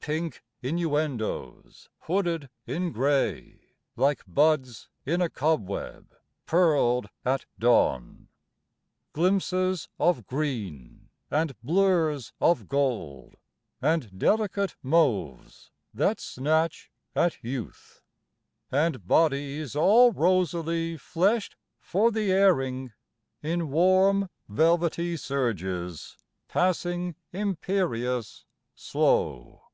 [0.00, 3.60] Pink inuendoes Hooded in gray
[3.94, 8.28] Like buds in a cobweb Pearled at dawn...
[9.12, 13.36] Glimpses of green And blurs of gold
[13.82, 18.00] And delicate mauves That snatch at youth...
[18.72, 22.94] And bodies all rosily Fleshed for the airing,
[23.42, 26.16] In warm velvety surges
[26.48, 29.64] Passing imperious, slow...